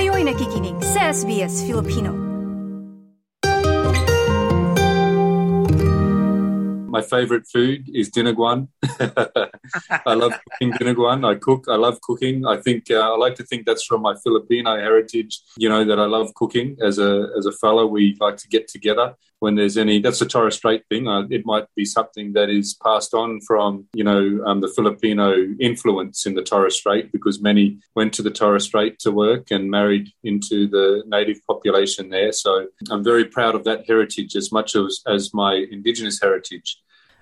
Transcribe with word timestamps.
Kayo'y 0.00 0.24
nakikinig 0.24 0.80
sa 0.80 1.12
SBS 1.12 1.60
Filipino. 1.68 2.16
My 6.88 7.04
favorite 7.04 7.44
food 7.44 7.84
is 7.92 8.08
dinuguan. 8.08 8.72
I 10.08 10.16
love 10.16 10.32
cooking 10.40 10.72
dinuguan. 10.80 11.20
I 11.28 11.36
cook. 11.36 11.68
I 11.68 11.76
love 11.76 12.00
cooking. 12.00 12.48
I 12.48 12.56
think 12.64 12.88
uh, 12.88 13.12
I 13.12 13.20
like 13.20 13.36
to 13.36 13.44
think 13.44 13.68
that's 13.68 13.84
from 13.84 14.00
my 14.00 14.16
Filipino 14.24 14.72
heritage. 14.80 15.44
You 15.60 15.68
know 15.68 15.84
that 15.84 16.00
I 16.00 16.08
love 16.08 16.32
cooking. 16.32 16.80
As 16.80 16.96
a 16.96 17.28
as 17.36 17.44
a 17.44 17.52
fellow, 17.60 17.84
we 17.84 18.16
like 18.24 18.40
to 18.40 18.48
get 18.48 18.72
together 18.72 19.20
when 19.40 19.56
there's 19.56 19.76
any. 19.76 20.00
That's 20.00 20.20
a 20.20 20.26
Torres 20.26 20.56
Strait 20.56 20.84
thing. 20.88 21.08
Uh, 21.08 21.26
it 21.28 21.42
might 21.44 21.66
be 21.74 21.84
something 21.84 22.32
that 22.34 22.48
is 22.48 22.76
passed 22.78 23.12
on 23.12 23.40
from 23.42 23.88
you 23.92 24.04
know 24.04 24.40
um, 24.46 24.60
the 24.60 24.68
Filipino 24.68 25.34
influence 25.58 26.24
in 26.24 26.34
the 26.34 26.44
Torres 26.44 26.76
Strait 26.76 27.10
because 27.12 27.42
many 27.42 27.80
went 27.96 28.12
to 28.14 28.22
the 28.22 28.30
Torres 28.30 28.64
Strait 28.64 29.00
to 29.00 29.10
work 29.10 29.50
and 29.50 29.70
married 29.70 30.12
into 30.22 30.68
the 30.68 31.02
native 31.06 31.40
population 31.48 32.10
there. 32.10 32.32
So 32.32 32.68
I'm 32.88 33.02
very 33.02 33.24
proud 33.24 33.54
of 33.56 33.64
that 33.64 33.84
heritage 33.86 34.36
as 34.36 34.52
much 34.52 34.76
as 34.76 35.02
as 35.08 35.34
my 35.34 35.66
indigenous 35.70 36.20
heritage. 36.20 36.78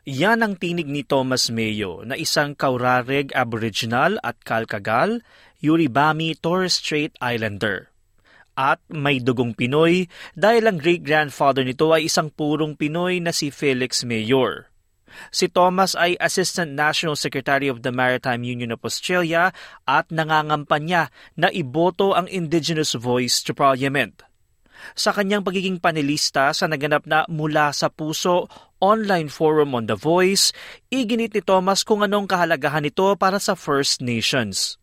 Yan 0.09 0.41
ang 0.41 0.57
tinig 0.57 0.89
ni 0.89 1.05
Thomas 1.05 1.53
Mayo 1.53 2.01
na 2.01 2.17
isang 2.17 2.57
Kaurareg 2.57 3.29
Aboriginal 3.37 4.17
at 4.25 4.41
Kalkagal, 4.41 5.21
Yuribami 5.61 6.33
Torres 6.33 6.81
Strait 6.81 7.13
Islander. 7.21 7.93
At 8.59 8.83
may 8.91 9.23
dugong 9.23 9.55
Pinoy 9.55 10.11
dahil 10.35 10.67
ang 10.67 10.83
great-grandfather 10.83 11.63
nito 11.63 11.95
ay 11.95 12.11
isang 12.11 12.27
purong 12.27 12.75
Pinoy 12.75 13.23
na 13.23 13.31
si 13.31 13.55
Felix 13.55 14.03
Mayor. 14.03 14.67
Si 15.31 15.47
Thomas 15.47 15.95
ay 15.95 16.19
Assistant 16.19 16.75
National 16.75 17.15
Secretary 17.15 17.71
of 17.71 17.87
the 17.87 17.95
Maritime 17.95 18.43
Union 18.43 18.75
of 18.75 18.83
Australia 18.83 19.55
at 19.87 20.11
nangangampanya 20.11 21.15
na 21.39 21.55
iboto 21.55 22.19
ang 22.19 22.27
Indigenous 22.27 22.99
voice 22.99 23.47
to 23.47 23.55
Parliament. 23.55 24.27
Sa 24.99 25.15
kanyang 25.15 25.47
pagiging 25.47 25.79
panelista 25.79 26.51
sa 26.51 26.67
naganap 26.67 27.07
na 27.07 27.27
Mula 27.31 27.71
sa 27.71 27.91
Puso 27.91 28.51
online 28.83 29.31
forum 29.31 29.75
on 29.75 29.91
The 29.91 29.99
Voice, 29.99 30.55
iginit 30.91 31.35
ni 31.35 31.43
Thomas 31.43 31.83
kung 31.83 32.03
anong 32.07 32.31
kahalagahan 32.31 32.87
nito 32.87 33.15
para 33.19 33.43
sa 33.43 33.59
First 33.59 34.03
Nations. 34.03 34.79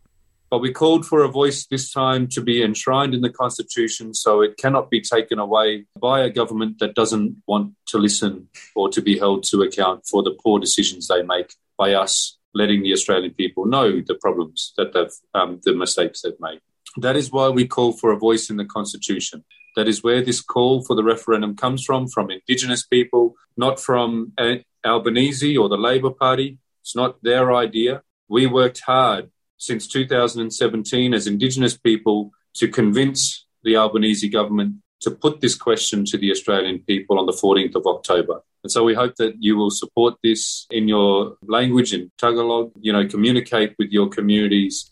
But 0.55 0.61
we 0.61 0.71
called 0.71 1.05
for 1.05 1.21
a 1.21 1.27
voice 1.27 1.65
this 1.65 1.91
time 1.91 2.29
to 2.29 2.39
be 2.39 2.63
enshrined 2.63 3.13
in 3.13 3.19
the 3.19 3.29
Constitution 3.29 4.13
so 4.13 4.39
it 4.39 4.55
cannot 4.55 4.89
be 4.89 5.01
taken 5.01 5.37
away 5.37 5.83
by 5.99 6.21
a 6.21 6.29
government 6.29 6.79
that 6.79 6.95
doesn't 6.95 7.43
want 7.45 7.73
to 7.87 7.97
listen 7.97 8.47
or 8.73 8.87
to 8.87 9.01
be 9.01 9.19
held 9.19 9.43
to 9.49 9.63
account 9.63 10.05
for 10.09 10.23
the 10.23 10.33
poor 10.41 10.57
decisions 10.57 11.09
they 11.09 11.23
make 11.23 11.53
by 11.77 11.93
us 11.93 12.37
letting 12.53 12.83
the 12.83 12.93
Australian 12.93 13.33
people 13.33 13.65
know 13.65 13.99
the 13.99 14.15
problems 14.15 14.71
that 14.77 14.93
they've, 14.93 15.11
um, 15.33 15.59
the 15.65 15.75
mistakes 15.75 16.21
they've 16.21 16.39
made. 16.39 16.61
That 17.01 17.17
is 17.17 17.33
why 17.33 17.49
we 17.49 17.67
call 17.67 17.91
for 17.91 18.13
a 18.13 18.17
voice 18.17 18.49
in 18.49 18.55
the 18.55 18.63
Constitution. 18.63 19.43
That 19.75 19.89
is 19.89 20.03
where 20.03 20.21
this 20.21 20.39
call 20.39 20.85
for 20.85 20.95
the 20.95 21.03
referendum 21.03 21.57
comes 21.57 21.83
from, 21.83 22.07
from 22.07 22.31
Indigenous 22.31 22.85
people, 22.85 23.35
not 23.57 23.77
from 23.81 24.31
Albanese 24.85 25.57
or 25.57 25.67
the 25.67 25.75
Labor 25.75 26.11
Party. 26.11 26.59
It's 26.81 26.95
not 26.95 27.21
their 27.23 27.53
idea. 27.53 28.03
We 28.29 28.47
worked 28.47 28.79
hard 28.79 29.31
since 29.57 29.87
2017 29.87 31.13
as 31.13 31.27
Indigenous 31.27 31.77
people 31.77 32.31
to 32.55 32.67
convince 32.67 33.45
the 33.63 33.75
Albanese 33.75 34.29
government 34.29 34.75
to 35.01 35.11
put 35.11 35.41
this 35.41 35.55
question 35.55 36.05
to 36.05 36.17
the 36.17 36.31
Australian 36.31 36.79
people 36.79 37.19
on 37.19 37.25
the 37.25 37.33
14th 37.33 37.75
of 37.75 37.85
October. 37.85 38.41
And 38.63 38.71
so 38.71 38.83
we 38.83 38.95
hope 38.95 39.15
that 39.17 39.35
you 39.39 39.55
will 39.57 39.69
support 39.69 40.15
this 40.23 40.65
in 40.71 40.87
your 40.87 41.37
language 41.45 41.93
in 41.93 42.11
Tagalog, 42.17 42.71
you 42.81 42.91
know, 42.91 43.05
communicate 43.07 43.75
with 43.77 43.91
your 43.91 44.09
communities 44.09 44.89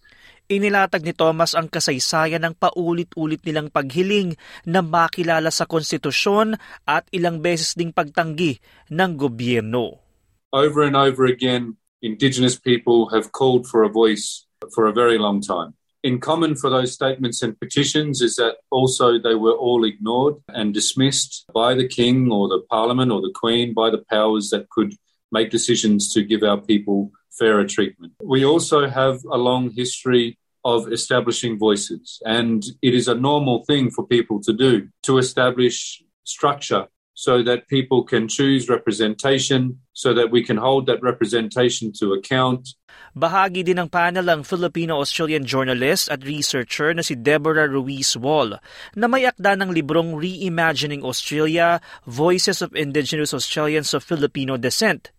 Inilatag 0.51 1.07
ni 1.07 1.15
Thomas 1.15 1.55
ang 1.55 1.71
kasaysayan 1.71 2.43
ng 2.43 2.59
paulit-ulit 2.59 3.39
nilang 3.47 3.71
paghiling 3.71 4.35
na 4.67 4.83
makilala 4.83 5.47
sa 5.47 5.63
konstitusyon 5.63 6.59
at 6.83 7.07
ilang 7.15 7.39
beses 7.39 7.79
ding 7.79 7.95
pagtanggi 7.95 8.59
ng 8.91 9.11
gobyerno. 9.15 10.03
Over 10.51 10.83
and 10.83 10.99
over 10.99 11.23
again, 11.23 11.79
Indigenous 12.03 12.59
people 12.59 13.07
have 13.15 13.31
called 13.31 13.63
for 13.63 13.87
a 13.87 13.89
voice 13.89 14.43
for 14.73 14.87
a 14.87 14.93
very 14.93 15.17
long 15.17 15.41
time. 15.41 15.73
In 16.03 16.19
common 16.19 16.55
for 16.55 16.69
those 16.69 16.91
statements 16.93 17.41
and 17.41 17.57
petitions 17.57 18.21
is 18.21 18.35
that 18.35 18.57
also 18.69 19.17
they 19.17 19.35
were 19.35 19.53
all 19.53 19.85
ignored 19.85 20.35
and 20.49 20.73
dismissed 20.73 21.45
by 21.53 21.73
the 21.73 21.87
King 21.87 22.29
or 22.29 22.49
the 22.49 22.61
Parliament 22.69 23.09
or 23.09 23.21
the 23.21 23.31
Queen, 23.33 23.73
by 23.73 23.89
the 23.89 24.03
powers 24.09 24.49
that 24.49 24.69
could 24.69 24.93
make 25.31 25.49
decisions 25.49 26.13
to 26.13 26.23
give 26.23 26.43
our 26.43 26.59
people 26.59 27.11
fairer 27.31 27.65
treatment. 27.65 28.13
We 28.21 28.43
also 28.45 28.87
have 28.87 29.23
a 29.31 29.37
long 29.37 29.71
history 29.71 30.37
of 30.65 30.91
establishing 30.91 31.57
voices, 31.57 32.21
and 32.25 32.63
it 32.81 32.93
is 32.93 33.07
a 33.07 33.15
normal 33.15 33.63
thing 33.65 33.89
for 33.89 34.05
people 34.05 34.41
to 34.41 34.53
do 34.53 34.89
to 35.03 35.17
establish 35.17 36.03
structure 36.23 36.87
so 37.13 37.45
that 37.45 37.69
people 37.69 38.03
can 38.03 38.27
choose 38.27 38.69
representation, 38.69 39.77
so 39.93 40.13
that 40.13 40.33
we 40.33 40.41
can 40.41 40.57
hold 40.57 40.89
that 40.89 41.01
representation 41.01 41.93
to 41.93 42.13
account. 42.13 42.73
Bahagi 43.13 43.61
din 43.61 43.77
ng 43.77 43.89
panel 43.89 44.25
ang 44.25 44.41
Filipino-Australian 44.41 45.45
journalist 45.45 46.09
at 46.09 46.25
researcher 46.25 46.93
na 46.93 47.05
si 47.05 47.13
Deborah 47.13 47.69
Ruiz 47.69 48.17
Wall 48.17 48.57
na 48.97 49.05
may 49.05 49.29
akda 49.29 49.53
ng 49.57 49.69
librong 49.69 50.17
Reimagining 50.17 51.05
Australia, 51.05 51.77
Voices 52.09 52.65
of 52.65 52.73
Indigenous 52.73 53.33
Australians 53.33 53.93
of 53.93 54.01
Filipino 54.01 54.57
Descent 54.57 55.13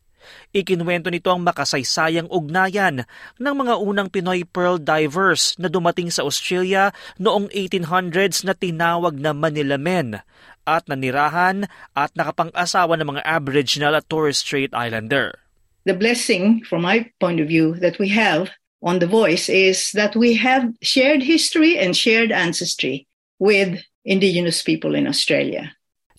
Ikinwento 0.54 1.10
nito 1.10 1.28
ang 1.28 1.42
makasaysayang 1.44 2.30
ugnayan 2.30 3.04
ng 3.36 3.54
mga 3.54 3.74
unang 3.80 4.08
Pinoy 4.08 4.46
pearl 4.46 4.80
divers 4.80 5.58
na 5.60 5.68
dumating 5.68 6.08
sa 6.08 6.24
Australia 6.24 6.94
noong 7.20 7.50
1800s 7.52 8.46
na 8.46 8.54
tinawag 8.56 9.18
na 9.18 9.34
Manila 9.34 9.76
Men 9.76 10.22
at 10.64 10.88
nanirahan 10.88 11.68
at 11.94 12.10
nakapang-asawa 12.16 12.96
ng 13.00 13.16
mga 13.16 13.22
Aboriginal 13.24 13.94
at 13.94 14.08
Torres 14.08 14.40
Strait 14.40 14.72
Islander. 14.72 15.38
The 15.84 15.96
blessing, 15.96 16.64
from 16.64 16.82
my 16.82 17.08
point 17.20 17.40
of 17.40 17.48
view, 17.48 17.76
that 17.84 18.00
we 18.00 18.08
have 18.16 18.48
on 18.80 19.00
The 19.00 19.08
Voice 19.08 19.48
is 19.48 19.92
that 19.92 20.16
we 20.16 20.36
have 20.40 20.72
shared 20.80 21.24
history 21.24 21.76
and 21.76 21.96
shared 21.96 22.32
ancestry 22.32 23.08
with 23.40 23.80
Indigenous 24.04 24.60
people 24.60 24.96
in 24.96 25.08
Australia. 25.08 25.72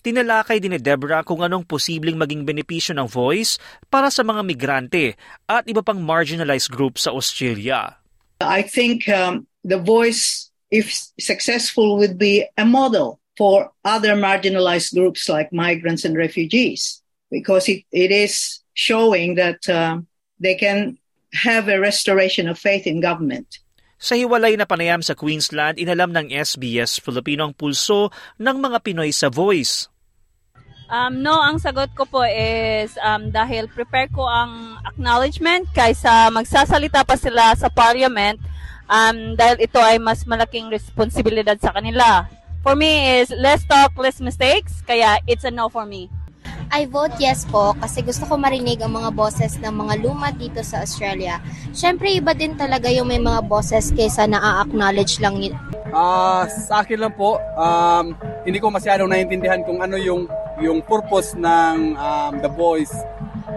Tinalakay 0.06 0.62
din 0.62 0.78
ni 0.78 0.82
Deborah 0.82 1.26
kung 1.26 1.42
anong 1.42 1.66
posibleng 1.66 2.14
maging 2.14 2.46
benepisyo 2.46 2.94
ng 2.94 3.10
voice 3.10 3.58
para 3.90 4.14
sa 4.14 4.22
mga 4.22 4.46
migrante 4.46 5.18
at 5.50 5.66
iba 5.66 5.82
pang 5.82 5.98
marginalized 5.98 6.70
group 6.70 7.02
sa 7.02 7.10
Australia. 7.10 7.98
I 8.38 8.62
think 8.62 9.10
um, 9.10 9.50
the 9.66 9.82
voice, 9.82 10.54
if 10.70 10.94
successful, 11.18 11.98
would 11.98 12.22
be 12.22 12.46
a 12.54 12.66
model 12.66 13.18
for 13.36 13.72
other 13.84 14.16
marginalized 14.16 14.96
groups 14.96 15.28
like 15.28 15.52
migrants 15.52 16.04
and 16.08 16.16
refugees 16.16 17.04
because 17.30 17.68
it, 17.68 17.84
it 17.92 18.12
is 18.12 18.64
showing 18.74 19.36
that 19.36 19.60
uh, 19.68 20.00
they 20.40 20.56
can 20.56 20.98
have 21.36 21.68
a 21.68 21.80
restoration 21.80 22.48
of 22.48 22.58
faith 22.58 22.88
in 22.88 23.04
government. 23.04 23.60
Sa 23.96 24.16
hiwalay 24.16 24.60
na 24.60 24.68
panayam 24.68 25.04
sa 25.04 25.16
Queensland, 25.16 25.80
inalam 25.80 26.12
ng 26.12 26.28
SBS 26.32 27.00
Filipino 27.00 27.48
ang 27.48 27.54
pulso 27.56 28.12
ng 28.40 28.58
mga 28.60 28.78
Pinoy 28.84 29.12
sa 29.12 29.32
Voice. 29.32 29.88
Um, 30.86 31.26
no, 31.26 31.42
ang 31.42 31.58
sagot 31.58 31.90
ko 31.98 32.06
po 32.06 32.22
is 32.30 32.94
um, 33.02 33.34
dahil 33.34 33.66
prepare 33.74 34.06
ko 34.14 34.30
ang 34.30 34.78
acknowledgement 34.86 35.66
kaysa 35.74 36.30
magsasalita 36.30 37.02
pa 37.02 37.18
sila 37.18 37.58
sa 37.58 37.74
parliament 37.74 38.38
um, 38.86 39.34
dahil 39.34 39.66
ito 39.66 39.82
ay 39.82 39.98
mas 39.98 40.22
malaking 40.30 40.70
responsibilidad 40.70 41.58
sa 41.58 41.74
kanila. 41.74 42.30
For 42.66 42.74
me 42.74 43.22
is 43.22 43.30
less 43.30 43.62
talk, 43.70 43.94
less 43.94 44.18
mistakes, 44.18 44.82
kaya 44.90 45.22
it's 45.30 45.46
a 45.46 45.54
no 45.54 45.70
for 45.70 45.86
me. 45.86 46.10
I 46.74 46.90
vote 46.90 47.14
yes 47.22 47.46
po 47.46 47.78
kasi 47.78 48.02
gusto 48.02 48.26
ko 48.26 48.42
marinig 48.42 48.82
ang 48.82 48.98
mga 48.98 49.14
boses 49.14 49.62
ng 49.62 49.70
mga 49.70 50.02
luma 50.02 50.34
dito 50.34 50.66
sa 50.66 50.82
Australia. 50.82 51.38
Siyempre, 51.78 52.18
iba 52.18 52.34
din 52.34 52.58
talaga 52.58 52.90
yung 52.90 53.14
may 53.14 53.22
mga 53.22 53.46
boses 53.46 53.94
kaysa 53.94 54.26
na-acknowledge 54.26 55.22
lang 55.22 55.38
yun. 55.38 55.54
Uh, 55.94 56.50
sa 56.50 56.82
akin 56.82 57.06
lang 57.06 57.14
po, 57.14 57.38
um, 57.54 58.18
hindi 58.50 58.58
ko 58.58 58.74
masyadong 58.74 59.14
naiintindihan 59.14 59.62
kung 59.62 59.86
ano 59.86 60.02
yung 60.02 60.26
yung 60.58 60.82
purpose 60.82 61.38
ng 61.38 61.94
um, 61.94 62.34
The 62.42 62.50
Voice 62.50 62.98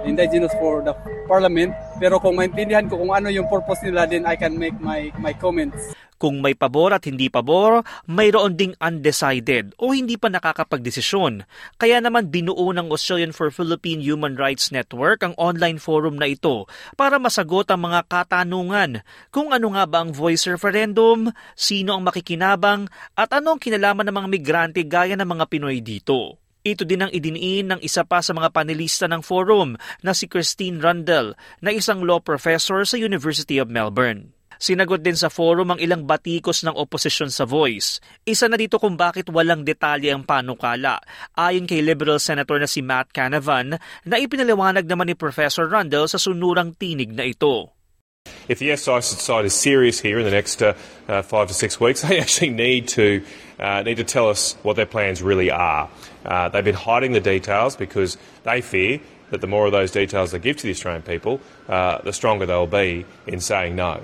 Indigenous 0.04 0.52
for 0.60 0.84
the 0.84 0.92
Parliament. 1.24 1.72
Pero 1.96 2.20
kung 2.20 2.36
maintindihan 2.36 2.84
ko 2.84 3.00
kung 3.00 3.16
ano 3.16 3.32
yung 3.32 3.48
purpose 3.48 3.80
nila, 3.88 4.04
then 4.04 4.28
I 4.28 4.36
can 4.36 4.60
make 4.60 4.76
my 4.84 5.08
my 5.16 5.32
comments. 5.32 5.96
Kung 6.18 6.42
may 6.42 6.58
pabor 6.58 6.90
at 6.90 7.06
hindi 7.06 7.30
pabor, 7.30 7.86
mayroon 8.10 8.58
ding 8.58 8.74
undecided 8.82 9.70
o 9.78 9.94
hindi 9.94 10.18
pa 10.18 10.26
nakakapagdesisyon. 10.26 11.46
Kaya 11.78 12.02
naman 12.02 12.34
binuo 12.34 12.74
ng 12.74 12.90
Australian 12.90 13.30
for 13.30 13.54
Philippine 13.54 14.02
Human 14.02 14.34
Rights 14.34 14.74
Network 14.74 15.22
ang 15.22 15.38
online 15.38 15.78
forum 15.78 16.18
na 16.18 16.26
ito 16.26 16.66
para 16.98 17.22
masagot 17.22 17.70
ang 17.70 17.86
mga 17.86 18.10
katanungan 18.10 19.06
kung 19.30 19.54
ano 19.54 19.78
nga 19.78 19.86
ba 19.86 20.02
ang 20.02 20.10
voice 20.10 20.50
referendum, 20.50 21.30
sino 21.54 21.94
ang 21.94 22.02
makikinabang 22.02 22.90
at 23.14 23.30
anong 23.30 23.62
kinalaman 23.62 24.10
ng 24.10 24.16
mga 24.18 24.28
migrante 24.28 24.82
gaya 24.82 25.14
ng 25.14 25.28
mga 25.38 25.46
Pinoy 25.46 25.78
dito. 25.78 26.42
Ito 26.66 26.82
din 26.82 27.06
ang 27.06 27.12
idiniin 27.14 27.70
ng 27.70 27.80
isa 27.86 28.02
pa 28.02 28.18
sa 28.18 28.34
mga 28.34 28.50
panelista 28.50 29.06
ng 29.06 29.22
forum 29.22 29.78
na 30.02 30.10
si 30.10 30.26
Christine 30.26 30.82
Rundle 30.82 31.38
na 31.62 31.70
isang 31.70 32.02
law 32.02 32.18
professor 32.18 32.82
sa 32.82 32.98
University 32.98 33.62
of 33.62 33.70
Melbourne. 33.70 34.37
Sinagot 34.58 34.98
din 34.98 35.14
sa 35.14 35.30
forum 35.30 35.72
ang 35.72 35.80
ilang 35.80 36.02
batikos 36.02 36.66
ng 36.66 36.74
oposisyon 36.74 37.30
sa 37.30 37.46
Voice. 37.46 38.02
Isa 38.26 38.50
na 38.50 38.58
dito 38.58 38.82
kung 38.82 38.98
bakit 38.98 39.30
walang 39.30 39.62
detalye 39.62 40.10
ang 40.10 40.26
panukala. 40.26 40.98
Ayon 41.38 41.70
kay 41.70 41.78
Liberal 41.78 42.18
Senator 42.18 42.58
na 42.58 42.66
si 42.66 42.82
Matt 42.82 43.14
Canavan 43.14 43.78
na 44.02 44.16
ipinaliwanag 44.18 44.84
naman 44.90 45.10
ni 45.10 45.14
Professor 45.14 45.70
Rundle 45.70 46.10
sa 46.10 46.18
sunurang 46.18 46.74
tinig 46.74 47.14
na 47.14 47.22
ito. 47.22 47.70
If 48.48 48.58
the 48.58 48.74
SI 48.76 49.00
side 49.00 49.44
is 49.44 49.54
serious 49.54 50.00
here 50.00 50.18
in 50.18 50.24
the 50.24 50.34
next 50.34 50.60
uh, 50.60 50.74
uh, 51.06 51.22
five 51.22 51.48
to 51.48 51.54
six 51.54 51.80
weeks, 51.80 52.02
they 52.04 52.18
actually 52.18 52.50
need 52.50 52.88
to 52.98 53.22
uh, 53.58 53.82
need 53.82 53.96
to 53.96 54.04
tell 54.04 54.28
us 54.28 54.56
what 54.66 54.76
their 54.76 54.90
plans 54.90 55.22
really 55.22 55.50
are. 55.50 55.88
Uh, 56.26 56.48
they've 56.48 56.64
been 56.64 56.74
hiding 56.74 57.12
the 57.12 57.20
details 57.20 57.76
because 57.76 58.18
they 58.44 58.60
fear 58.60 59.00
that 59.30 59.40
the 59.40 59.46
more 59.46 59.66
of 59.66 59.72
those 59.72 59.90
details 59.90 60.32
they 60.32 60.38
give 60.38 60.56
to 60.58 60.62
the 60.64 60.70
Australian 60.70 61.02
people, 61.02 61.40
uh, 61.68 62.00
the 62.02 62.12
stronger 62.12 62.46
they'll 62.46 62.66
be 62.66 63.04
in 63.26 63.40
saying 63.40 63.76
no. 63.76 64.02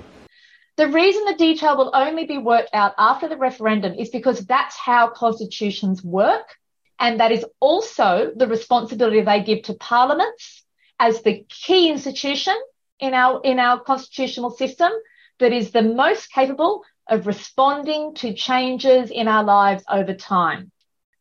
The 0.77 0.87
reason 0.89 1.23
the 1.25 1.35
detail 1.35 1.77
will 1.77 1.91
only 1.93 2.25
be 2.25 2.37
worked 2.37 2.71
out 2.73 2.93
after 2.97 3.29
the 3.29 3.37
referendum 3.37 3.93
is 3.93 4.09
because 4.09 4.45
that's 4.45 4.75
how 4.75 5.09
constitutions 5.09 6.03
work. 6.03 6.55
And 6.99 7.19
that 7.19 7.31
is 7.31 7.45
also 7.59 8.31
the 8.35 8.47
responsibility 8.47 9.21
they 9.21 9.41
give 9.41 9.63
to 9.63 9.73
parliaments 9.73 10.65
as 10.99 11.21
the 11.21 11.45
key 11.49 11.89
institution 11.89 12.55
in 12.99 13.13
our, 13.13 13.41
in 13.43 13.59
our 13.59 13.79
constitutional 13.79 14.51
system 14.51 14.91
that 15.39 15.53
is 15.53 15.71
the 15.71 15.81
most 15.81 16.31
capable 16.31 16.83
of 17.07 17.27
responding 17.27 18.15
to 18.15 18.33
changes 18.33 19.11
in 19.11 19.27
our 19.27 19.43
lives 19.43 19.83
over 19.89 20.13
time 20.13 20.71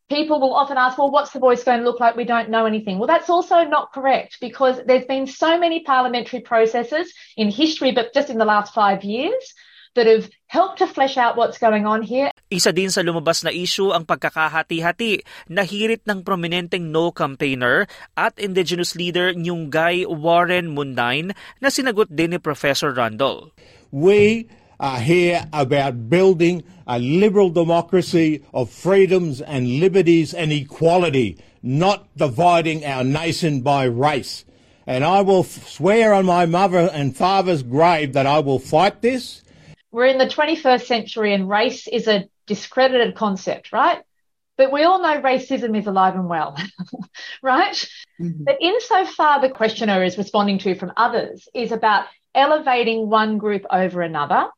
people 0.08 0.40
will 0.40 0.54
often 0.54 0.76
ask, 0.76 0.98
well, 0.98 1.10
what's 1.10 1.32
the 1.32 1.40
voice 1.40 1.64
going 1.64 1.80
to 1.80 1.84
look 1.84 2.00
like? 2.00 2.16
We 2.16 2.24
don't 2.24 2.50
know 2.50 2.66
anything. 2.66 2.98
Well, 2.98 3.08
that's 3.08 3.30
also 3.30 3.64
not 3.64 3.92
correct 3.92 4.38
because 4.40 4.80
there's 4.86 5.06
been 5.06 5.26
so 5.26 5.58
many 5.58 5.82
parliamentary 5.82 6.40
processes 6.40 7.12
in 7.36 7.50
history, 7.50 7.92
but 7.92 8.12
just 8.12 8.30
in 8.30 8.38
the 8.38 8.44
last 8.44 8.74
five 8.74 9.04
years, 9.04 9.54
that 9.94 10.06
have 10.10 10.28
helped 10.50 10.78
to 10.82 10.86
flesh 10.90 11.16
out 11.16 11.38
what's 11.38 11.58
going 11.58 11.86
on 11.86 12.02
here. 12.02 12.30
Isa 12.50 12.74
din 12.74 12.90
sa 12.90 13.02
lumabas 13.02 13.46
na 13.46 13.54
issue 13.54 13.94
ang 13.94 14.04
pagkakahati-hati 14.04 15.22
na 15.50 15.62
hirit 15.62 16.02
ng 16.06 16.26
prominenteng 16.26 16.90
no 16.90 17.14
campaigner 17.14 17.86
at 18.18 18.34
indigenous 18.38 18.98
leader 18.98 19.30
Nyungay 19.34 20.06
Warren 20.06 20.74
Mundine 20.74 21.34
na 21.62 21.70
sinagot 21.70 22.10
din 22.10 22.34
ni 22.34 22.38
Professor 22.42 22.90
Rundle. 22.90 23.54
We 23.94 24.50
are 24.80 25.00
here 25.00 25.48
about 25.52 26.08
building 26.08 26.64
a 26.86 26.98
liberal 26.98 27.50
democracy 27.50 28.44
of 28.52 28.70
freedoms 28.70 29.40
and 29.40 29.80
liberties 29.80 30.34
and 30.34 30.52
equality, 30.52 31.38
not 31.62 32.08
dividing 32.16 32.84
our 32.84 33.04
nation 33.04 33.60
by 33.60 33.84
race. 33.84 34.44
And 34.86 35.04
I 35.04 35.22
will 35.22 35.44
swear 35.44 36.12
on 36.12 36.26
my 36.26 36.46
mother 36.46 36.90
and 36.92 37.16
father's 37.16 37.62
grave 37.62 38.12
that 38.12 38.26
I 38.26 38.40
will 38.40 38.58
fight 38.58 39.00
this. 39.00 39.42
We're 39.90 40.06
in 40.06 40.18
the 40.18 40.26
21st 40.26 40.82
century 40.82 41.32
and 41.32 41.48
race 41.48 41.86
is 41.86 42.06
a 42.06 42.28
discredited 42.46 43.14
concept, 43.14 43.72
right? 43.72 44.02
But 44.56 44.70
we 44.70 44.82
all 44.82 45.02
know 45.02 45.20
racism 45.20 45.76
is 45.78 45.86
alive 45.86 46.14
and 46.14 46.28
well, 46.28 46.56
right? 47.42 47.74
Mm-hmm. 48.20 48.44
But 48.44 48.58
insofar 48.60 49.40
the 49.40 49.50
questioner 49.50 50.04
is 50.04 50.18
responding 50.18 50.58
to 50.60 50.74
from 50.74 50.92
others 50.96 51.48
is 51.54 51.72
about 51.72 52.06
elevating 52.34 53.08
one 53.08 53.38
group 53.38 53.64
over 53.70 54.02
another 54.02 54.48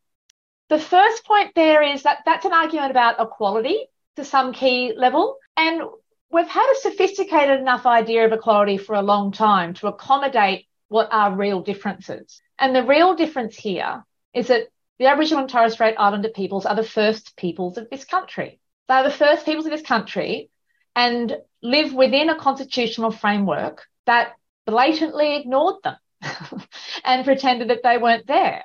the 0.68 0.78
first 0.78 1.24
point 1.24 1.52
there 1.54 1.82
is 1.82 2.02
that 2.02 2.18
that's 2.24 2.44
an 2.44 2.52
argument 2.52 2.90
about 2.90 3.20
equality 3.20 3.86
to 4.16 4.24
some 4.24 4.52
key 4.52 4.92
level. 4.96 5.36
And 5.56 5.82
we've 6.30 6.48
had 6.48 6.72
a 6.72 6.80
sophisticated 6.80 7.60
enough 7.60 7.86
idea 7.86 8.26
of 8.26 8.32
equality 8.32 8.78
for 8.78 8.94
a 8.94 9.02
long 9.02 9.32
time 9.32 9.74
to 9.74 9.86
accommodate 9.86 10.66
what 10.88 11.08
are 11.12 11.34
real 11.34 11.60
differences. 11.60 12.40
And 12.58 12.74
the 12.74 12.84
real 12.84 13.14
difference 13.14 13.56
here 13.56 14.04
is 14.32 14.48
that 14.48 14.68
the 14.98 15.06
Aboriginal 15.06 15.42
and 15.42 15.50
Torres 15.50 15.74
Strait 15.74 15.94
Islander 15.98 16.30
peoples 16.30 16.66
are 16.66 16.74
the 16.74 16.82
first 16.82 17.36
peoples 17.36 17.76
of 17.76 17.88
this 17.90 18.04
country. 18.04 18.58
They 18.88 18.94
are 18.94 19.04
the 19.04 19.10
first 19.10 19.44
peoples 19.44 19.66
of 19.66 19.72
this 19.72 19.82
country 19.82 20.50
and 20.94 21.36
live 21.62 21.92
within 21.92 22.30
a 22.30 22.38
constitutional 22.38 23.10
framework 23.10 23.86
that 24.06 24.32
blatantly 24.64 25.36
ignored 25.36 25.76
them 25.84 25.96
and 27.04 27.24
pretended 27.24 27.68
that 27.68 27.82
they 27.82 27.98
weren't 27.98 28.26
there. 28.26 28.64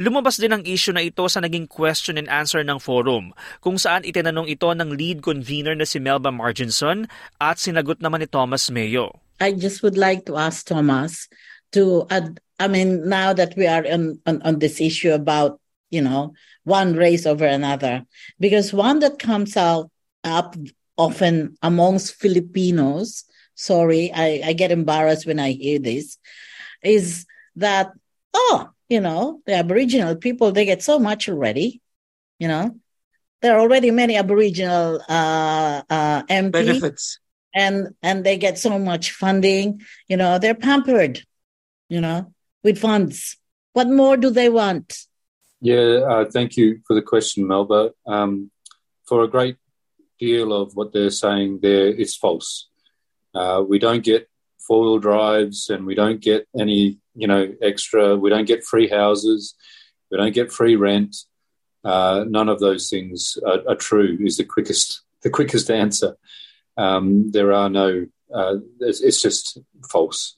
Lumabas 0.00 0.40
din 0.40 0.52
ang 0.54 0.64
issue 0.64 0.94
na 0.94 1.04
ito 1.04 1.24
sa 1.28 1.44
naging 1.44 1.68
question 1.68 2.16
and 2.16 2.28
answer 2.30 2.64
ng 2.64 2.80
forum, 2.80 3.32
kung 3.60 3.76
saan 3.76 4.06
itinanong 4.06 4.48
ito 4.48 4.70
ng 4.70 4.96
lead 4.96 5.20
convener 5.20 5.76
na 5.76 5.84
si 5.84 6.00
Melba 6.00 6.32
Marginson 6.32 7.10
at 7.38 7.60
sinagot 7.60 8.00
naman 8.00 8.24
ni 8.24 8.28
Thomas 8.28 8.68
Mayo. 8.72 9.20
I 9.40 9.56
just 9.56 9.80
would 9.80 9.96
like 9.96 10.28
to 10.28 10.36
ask 10.36 10.68
Thomas 10.68 11.28
to, 11.72 12.04
uh, 12.12 12.28
I 12.60 12.68
mean, 12.68 13.08
now 13.08 13.32
that 13.32 13.56
we 13.56 13.64
are 13.66 13.86
on, 13.88 14.20
on, 14.28 14.42
on 14.42 14.54
this 14.60 14.80
issue 14.80 15.16
about, 15.16 15.60
you 15.88 16.04
know, 16.04 16.36
one 16.64 16.92
race 16.92 17.24
over 17.24 17.46
another, 17.46 18.04
because 18.38 18.72
one 18.72 19.00
that 19.00 19.18
comes 19.18 19.56
out 19.56 19.88
up 20.22 20.54
often 21.00 21.56
amongst 21.64 22.20
Filipinos, 22.20 23.24
sorry, 23.56 24.12
I, 24.12 24.42
I 24.44 24.52
get 24.52 24.70
embarrassed 24.70 25.24
when 25.24 25.40
I 25.40 25.52
hear 25.52 25.78
this, 25.78 26.18
is 26.84 27.24
that, 27.56 27.92
oh, 28.34 28.68
you 28.90 29.00
know, 29.00 29.40
the 29.46 29.54
Aboriginal 29.54 30.16
people, 30.16 30.52
they 30.52 30.66
get 30.66 30.82
so 30.82 30.98
much 30.98 31.28
already, 31.28 31.80
you 32.38 32.48
know. 32.48 32.76
There 33.40 33.56
are 33.56 33.60
already 33.60 33.90
many 33.90 34.16
Aboriginal 34.16 35.00
uh, 35.08 35.82
uh, 35.88 36.22
MP 36.24 36.52
benefits, 36.52 37.20
and 37.54 37.94
and 38.02 38.22
they 38.22 38.36
get 38.36 38.58
so 38.58 38.78
much 38.78 39.12
funding. 39.12 39.80
You 40.08 40.18
know, 40.18 40.38
they're 40.38 40.54
pampered, 40.54 41.22
you 41.88 42.02
know, 42.02 42.34
with 42.62 42.78
funds. 42.78 43.38
What 43.72 43.88
more 43.88 44.18
do 44.18 44.28
they 44.28 44.50
want? 44.50 44.98
Yeah, 45.62 46.04
uh, 46.10 46.24
thank 46.30 46.56
you 46.56 46.80
for 46.86 46.94
the 46.94 47.02
question, 47.02 47.46
Melba. 47.46 47.92
Um, 48.06 48.50
for 49.06 49.22
a 49.22 49.28
great 49.28 49.56
deal 50.18 50.52
of 50.52 50.74
what 50.74 50.92
they're 50.92 51.10
saying 51.10 51.60
there 51.62 51.88
is 51.88 52.16
false. 52.16 52.68
Uh, 53.34 53.62
we 53.66 53.78
don't 53.78 54.04
get 54.04 54.29
four 54.66 54.82
wheel 54.82 54.98
drives 54.98 55.68
and 55.70 55.86
we 55.86 55.94
don't 55.94 56.20
get 56.20 56.46
any 56.58 57.00
you 57.20 57.28
know, 57.28 57.52
extra. 57.60 58.16
We 58.16 58.32
don't 58.32 58.48
get 58.48 58.64
free 58.64 58.88
houses. 58.88 59.54
We 60.10 60.16
don't 60.16 60.34
get 60.34 60.48
free 60.48 60.74
rent. 60.74 61.16
Uh, 61.84 62.24
none 62.28 62.48
of 62.48 62.60
those 62.60 62.88
things 62.88 63.36
are, 63.44 63.60
are, 63.68 63.76
true. 63.76 64.16
Is 64.20 64.36
the 64.36 64.48
quickest 64.48 65.04
the 65.22 65.30
quickest 65.30 65.70
answer. 65.70 66.16
Um, 66.76 67.30
there 67.30 67.52
are 67.52 67.68
no. 67.68 68.06
Uh, 68.32 68.64
it's, 68.80 69.00
it's 69.00 69.20
just 69.20 69.58
false. 69.88 70.36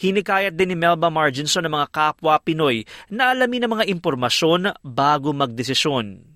Hinikayat 0.00 0.56
din 0.56 0.72
ni 0.72 0.76
Melba 0.76 1.08
Marginson 1.12 1.64
ng 1.64 1.72
mga 1.72 1.88
kapwa 1.92 2.40
Pinoy 2.40 2.84
na 3.08 3.32
alamin 3.32 3.64
ang 3.64 3.80
mga 3.80 3.88
impormasyon 3.88 4.76
bago 4.84 5.32
magdesisyon. 5.32 6.31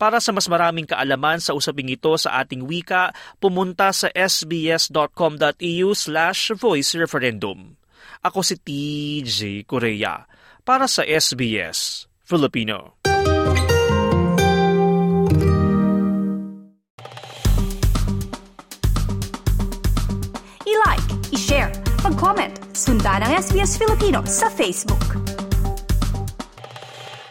Para 0.00 0.18
sa 0.18 0.32
mas 0.32 0.48
maraming 0.48 0.88
kaalaman 0.88 1.38
sa 1.38 1.52
usaping 1.52 1.92
ito 1.92 2.14
sa 2.16 2.42
ating 2.42 2.64
wika, 2.64 3.12
pumunta 3.38 3.92
sa 3.92 4.08
sbs.com.au 4.14 5.88
slash 5.92 6.54
voice 6.56 6.96
referendum. 6.96 7.76
Ako 8.20 8.44
si 8.44 8.56
TJ 8.60 9.64
Korea 9.64 10.28
para 10.64 10.84
sa 10.88 11.04
SBS 11.04 12.10
Filipino. 12.24 13.00
I-like, 20.62 21.08
i-share, 21.34 21.72
mag-comment, 22.06 22.54
sundan 22.76 23.26
ang 23.26 23.32
SBS 23.40 23.74
Filipino 23.74 24.22
sa 24.28 24.46
Facebook. 24.52 25.19